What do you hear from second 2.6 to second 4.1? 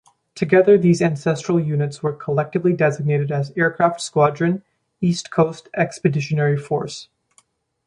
designated as Aircraft